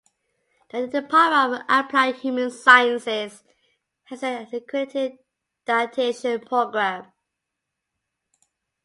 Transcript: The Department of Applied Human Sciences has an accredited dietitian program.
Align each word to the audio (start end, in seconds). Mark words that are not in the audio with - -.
The 0.71 0.87
Department 0.87 1.61
of 1.61 1.69
Applied 1.69 2.15
Human 2.15 2.49
Sciences 2.49 3.43
has 4.05 4.23
an 4.23 4.47
accredited 4.51 5.19
dietitian 5.67 6.43
program. 6.43 7.11